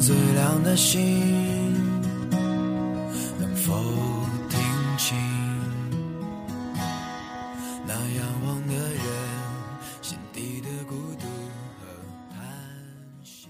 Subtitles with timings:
[0.00, 1.74] 最亮的星，
[3.38, 3.74] 能否
[4.48, 4.58] 听
[4.96, 5.14] 清
[7.86, 9.02] 那仰望的人
[10.00, 11.26] 心底的孤独
[11.78, 11.86] 和
[12.30, 12.40] 叹
[13.22, 13.46] 息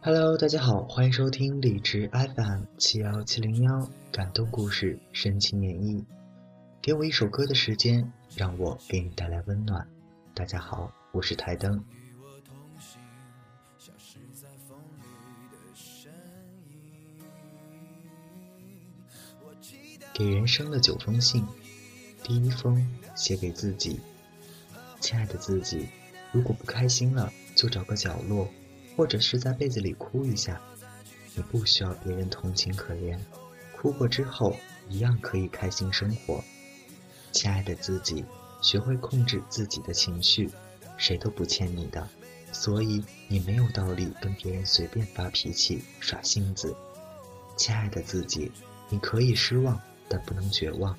[0.00, 6.02] ？Hello，大家好，欢迎收听荔枝 FM 七幺七零幺感动故事深情演绎。
[6.80, 9.86] 给我一首歌的时间，让我给你带来温暖。
[10.32, 11.84] 大家好，我是台灯。
[20.12, 21.46] 给人生的九封信，
[22.22, 24.00] 第一封写给自己。
[25.00, 25.88] 亲爱的自己，
[26.32, 28.48] 如果不开心了，就找个角落，
[28.96, 30.60] 或者是在被子里哭一下。
[31.34, 33.18] 你不需要别人同情可怜，
[33.76, 34.56] 哭过之后
[34.88, 36.42] 一样可以开心生活。
[37.32, 38.24] 亲爱的自己，
[38.60, 40.50] 学会控制自己的情绪，
[40.96, 42.06] 谁都不欠你的，
[42.52, 46.76] 所以你没有道理跟别人随便发脾气、耍性子。
[47.56, 48.50] 亲爱的自己，
[48.90, 49.80] 你可以失望。
[50.12, 50.96] 但不能绝望，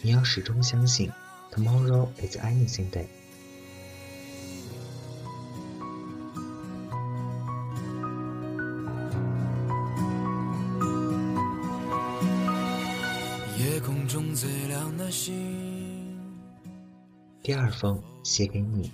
[0.00, 1.08] 你要始终相信
[1.52, 3.06] ，Tomorrow is anything day。
[13.56, 16.18] 夜空中最亮的星。
[17.44, 18.90] 第二封写给你。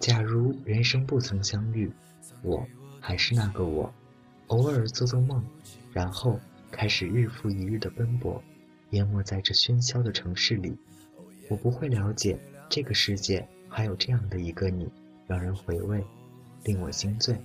[0.00, 1.88] 假如人生不曾相遇，
[2.42, 2.66] 我
[2.98, 3.94] 还是那个我，
[4.48, 5.40] 偶尔做做梦，
[5.92, 6.36] 然后。
[6.80, 8.42] 开始日复一日的奔波，
[8.92, 10.74] 淹没在这喧嚣的城市里。
[11.50, 12.38] 我不会了解
[12.70, 14.88] 这个世界还有这样的一个你，
[15.26, 16.02] 让人回味，
[16.64, 17.36] 令我心醉。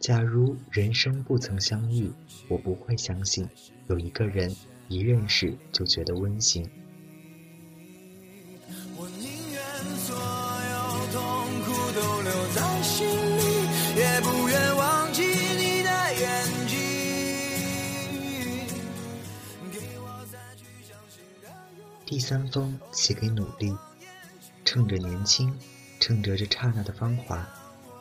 [0.00, 2.10] 假如人生不曾相遇，
[2.48, 3.46] 我不会相信
[3.88, 4.50] 有一个人
[4.88, 6.66] 一认识就觉得温馨。
[8.96, 9.60] 我宁愿
[9.98, 10.80] 所有
[11.12, 11.20] 痛
[11.60, 13.06] 苦都留在心
[22.12, 23.74] 第三封写给努力，
[24.66, 25.50] 趁着年轻，
[25.98, 27.48] 趁着这刹那的芳华，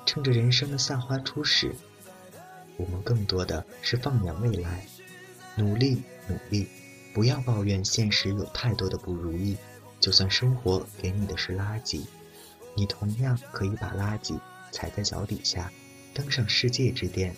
[0.06, 1.74] 趁着人生的夏花初始，
[2.76, 4.86] 我们更多的是放眼未来，
[5.56, 6.68] 努力努力，
[7.14, 9.56] 不要抱怨现实有太多的不如意。
[10.02, 12.06] 就算生活给你的是垃圾，
[12.76, 14.38] 你同样可以把垃圾
[14.74, 15.72] 踩在脚底下，
[16.14, 17.34] 登上世界之巅。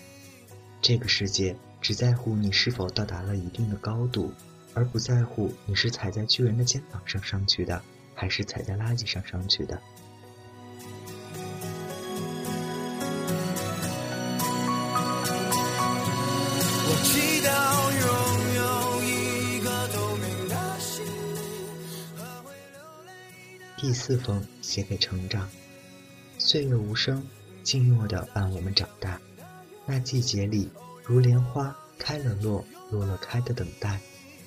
[0.82, 4.34] 这个世界只在乎你是否到达了一定的高度。
[4.74, 7.82] 而不在乎你是踩在巨人的肩膀上上去的，
[8.16, 9.82] 还是踩在垃圾上上去的。
[23.78, 25.48] 第四封写给成长，
[26.38, 27.22] 岁月无声，
[27.64, 29.20] 静默的伴我们长大。
[29.86, 30.72] 那季节里，
[31.04, 34.00] 如莲花开了落，落了开的等待。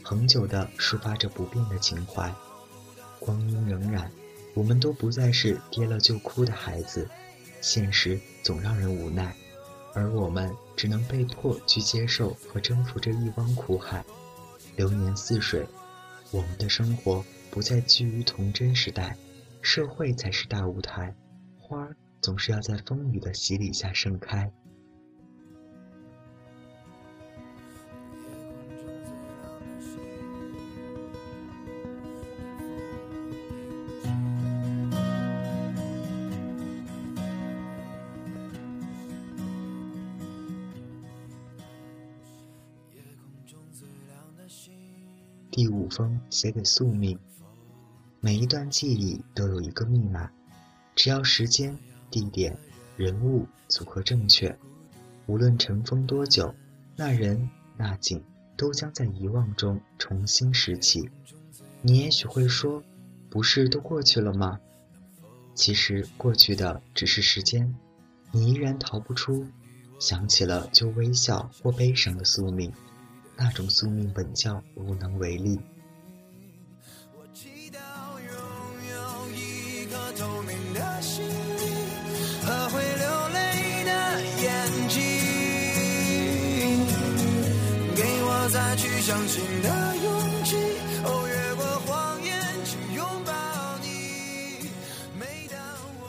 [0.08, 2.32] 恒久地抒发着不变的情怀，
[3.18, 4.08] 光阴荏苒，
[4.54, 7.10] 我们都不再是跌了就哭的孩子，
[7.60, 9.34] 现实总让人无奈，
[9.94, 14.04] 而我们只能被迫去接受和征服这一汪苦海。
[14.76, 15.66] 流年似水，
[16.30, 19.16] 我们的生活不再居于童真时代，
[19.60, 21.12] 社会才是大舞台，
[21.58, 24.48] 花儿总是要在风雨的洗礼下盛开。
[45.56, 47.18] 第五封写给宿命。
[48.20, 50.30] 每一段记忆都有一个密码，
[50.94, 51.74] 只要时间、
[52.10, 52.54] 地点、
[52.94, 54.54] 人物组合正确，
[55.24, 56.54] 无论尘封多久，
[56.94, 58.22] 那人那景
[58.54, 61.08] 都将在遗忘中重新拾起。
[61.80, 62.82] 你也许会说，
[63.30, 64.60] 不是都过去了吗？
[65.54, 67.74] 其实过去的只是时间，
[68.30, 69.46] 你依然逃不出
[69.98, 72.70] 想起了就微笑或悲伤的宿命。
[73.36, 75.60] 那种宿命本叫无能为力。
[77.14, 77.78] 我祈祷
[78.18, 78.32] 拥
[78.90, 78.96] 有
[79.34, 81.30] 一颗透明的心灵
[82.42, 83.90] 和会流泪的
[84.42, 84.96] 眼睛，
[87.94, 90.56] 给我再去相信的勇气。
[91.04, 92.32] 哦，越过谎言
[92.64, 93.84] 去拥抱你。
[95.18, 95.58] 每当
[96.00, 96.04] 我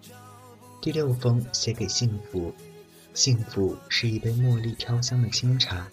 [0.00, 0.14] 找
[0.48, 2.54] 不第六封写给幸福，
[3.12, 5.86] 幸福是一杯茉莉飘香的清茶。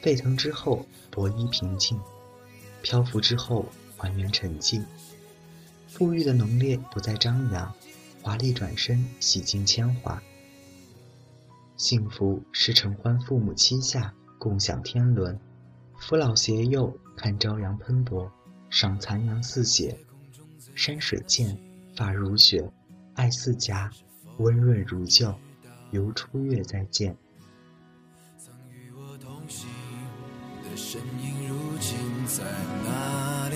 [0.00, 1.98] 沸腾之后，薄衣平静；
[2.82, 3.66] 漂浮之后，
[3.96, 4.82] 还原沉寂。
[5.92, 7.74] 馥郁的浓烈不再张扬，
[8.22, 10.22] 华丽转身洗尽铅华。
[11.76, 15.38] 幸福是承欢父母膝下，共享天伦，
[15.98, 18.30] 扶老携幼，看朝阳喷薄，
[18.70, 19.98] 赏残阳似血，
[20.74, 21.58] 山水间，
[21.94, 22.70] 发如雪，
[23.14, 23.90] 爱似荚，
[24.38, 25.34] 温润如旧，
[25.90, 27.16] 犹初月再见。
[30.92, 31.96] 身影，如今
[32.26, 32.42] 在
[32.84, 33.54] 哪里？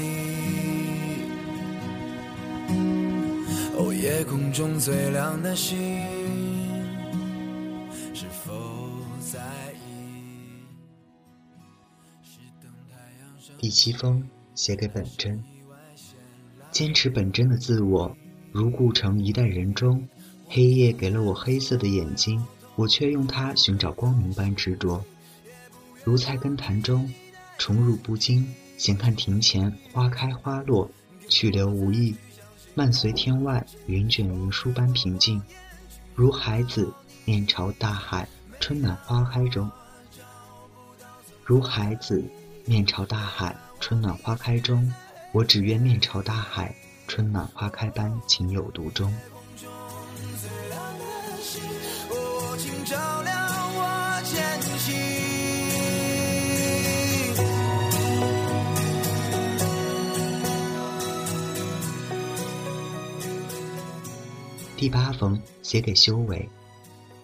[4.01, 5.77] 夜空中最亮的星，
[8.15, 8.53] 是否
[9.19, 9.41] 在
[9.73, 10.63] 意？
[13.59, 14.23] 第七封
[14.55, 15.43] 写给本真，
[16.71, 18.17] 坚持本真的自我，
[18.53, 20.07] 如故城一代人中，
[20.47, 22.47] 黑夜给了我黑色的眼睛，
[22.77, 25.05] 我却用它寻找光明般执着。
[26.05, 27.11] 如菜根谭中，
[27.59, 28.47] 宠辱不惊，
[28.77, 30.91] 闲看庭前花开花落，
[31.29, 32.15] 去留无意，
[32.75, 35.43] 漫随天外云卷云舒般平静。
[36.15, 36.93] 如孩子
[37.25, 38.29] 面朝大海，
[38.61, 39.71] 春暖花开中。
[41.43, 42.23] 如孩子
[42.65, 44.93] 面朝大海，春暖花开中，
[45.33, 46.75] 我只愿面朝大海，
[47.09, 49.13] 春暖花开般情有独钟。
[52.85, 53.35] 照亮
[53.75, 55.24] 我前行。
[64.85, 66.47] 第八封写给修为，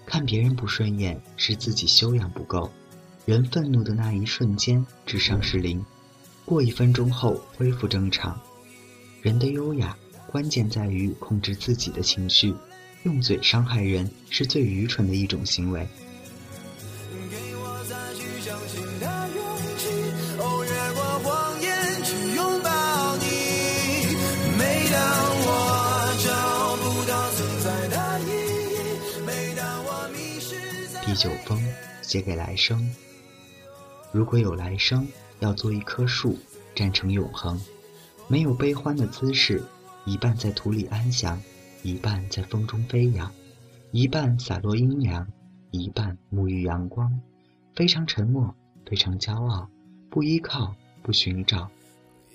[0.07, 2.71] 看别人不顺眼是自己修养不够。
[3.27, 5.85] 人愤怒的那一瞬间，智商是零，
[6.47, 8.41] 过一分钟后恢复正常。
[9.21, 9.95] 人的优雅
[10.27, 12.55] 关键在于控制自己的情绪，
[13.03, 15.87] 用嘴伤害人是最愚蠢的一种行为。
[31.11, 31.61] 第九封
[32.03, 32.89] 写给来生。
[34.13, 35.05] 如果有来生，
[35.41, 36.39] 要做一棵树，
[36.73, 37.61] 站成永恒，
[38.29, 39.61] 没有悲欢的姿势，
[40.05, 41.43] 一半在土里安详，
[41.83, 43.29] 一半在风中飞扬，
[43.91, 45.27] 一半洒落阴凉，
[45.73, 47.21] 一半沐浴阳光，
[47.75, 48.55] 非常沉默，
[48.87, 49.69] 非常骄傲，
[50.11, 50.73] 不依靠，
[51.03, 51.69] 不寻找。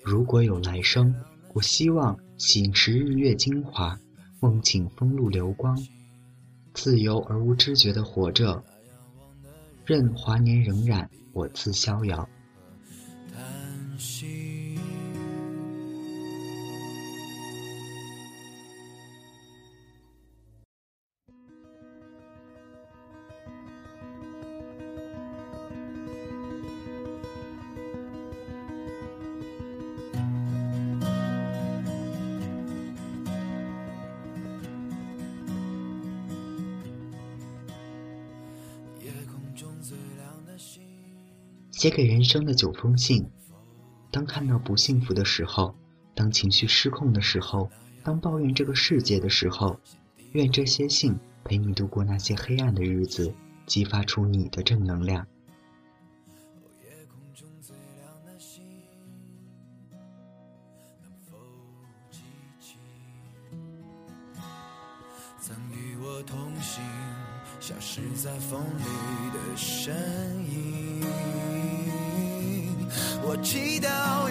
[0.02, 1.14] 如果有来生，
[1.54, 3.98] 我希望醒时日月精华，
[4.38, 5.74] 梦醒风露流光，
[6.76, 8.62] 自由而无知觉地活着，
[9.86, 12.28] 任华年荏苒，我自逍遥。
[41.76, 43.22] 写给人生的九封信。
[44.10, 45.74] 当看到不幸福的时候，
[46.14, 47.68] 当情绪失控的时候，
[48.02, 49.78] 当抱怨这个世界的时候，
[50.32, 51.14] 愿这些信
[51.44, 53.30] 陪你度过那些黑暗的日子，
[53.66, 55.26] 激发出你的正能量。
[67.66, 68.84] 消失在风里
[69.32, 69.92] 的身
[70.48, 71.02] 影？
[73.24, 74.30] 我祈祷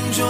[0.00, 0.24] 心中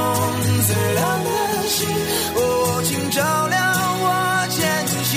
[0.66, 1.30] 最亮的
[1.68, 1.88] 星，
[2.34, 3.62] 哦，请照亮
[4.02, 4.04] 我
[4.50, 4.58] 前
[5.04, 5.10] 行。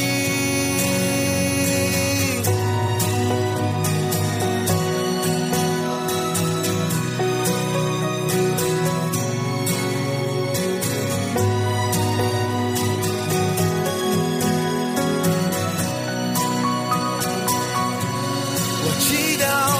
[18.85, 19.07] 我祈
[19.39, 19.72] 祷。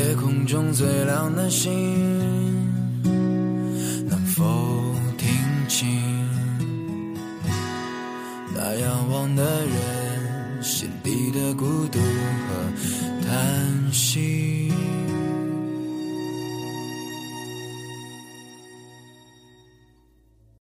[0.00, 1.70] 夜空中最亮的星，
[4.08, 4.79] 能否